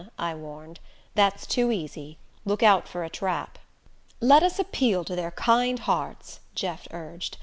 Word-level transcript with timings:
I 0.17 0.33
warned. 0.33 0.79
"That's 1.13 1.45
too 1.45 1.71
easy. 1.71 2.17
Look 2.43 2.63
out 2.63 2.87
for 2.87 3.03
a 3.03 3.09
trap." 3.11 3.59
"Let 4.19 4.41
us 4.41 4.57
appeal 4.57 5.03
to 5.03 5.15
their 5.15 5.29
kind 5.29 5.77
hearts," 5.77 6.39
Jeff 6.55 6.87
urged. 6.89 7.37